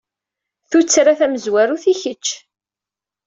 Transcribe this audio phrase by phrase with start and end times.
[0.69, 2.25] Tuttra-a tamezwarut i kečč.